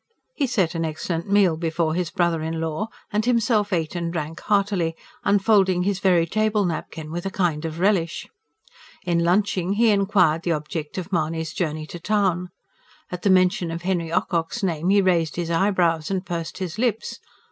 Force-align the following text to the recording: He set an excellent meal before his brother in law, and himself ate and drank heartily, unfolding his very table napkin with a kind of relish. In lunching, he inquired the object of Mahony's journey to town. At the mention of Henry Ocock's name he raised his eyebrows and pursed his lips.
He 0.33 0.47
set 0.47 0.73
an 0.73 0.83
excellent 0.83 1.29
meal 1.29 1.55
before 1.55 1.93
his 1.93 2.09
brother 2.09 2.41
in 2.41 2.59
law, 2.59 2.89
and 3.13 3.23
himself 3.23 3.71
ate 3.71 3.93
and 3.93 4.11
drank 4.11 4.39
heartily, 4.39 4.95
unfolding 5.23 5.83
his 5.83 5.99
very 5.99 6.25
table 6.25 6.65
napkin 6.65 7.11
with 7.11 7.23
a 7.27 7.29
kind 7.29 7.65
of 7.65 7.77
relish. 7.77 8.27
In 9.05 9.19
lunching, 9.23 9.73
he 9.73 9.89
inquired 9.89 10.41
the 10.41 10.53
object 10.53 10.97
of 10.97 11.11
Mahony's 11.13 11.53
journey 11.53 11.85
to 11.85 11.99
town. 11.99 12.49
At 13.11 13.21
the 13.21 13.29
mention 13.29 13.69
of 13.69 13.83
Henry 13.83 14.11
Ocock's 14.11 14.63
name 14.63 14.89
he 14.89 15.03
raised 15.03 15.35
his 15.35 15.51
eyebrows 15.51 16.09
and 16.09 16.25
pursed 16.25 16.57
his 16.57 16.79
lips. 16.79 17.19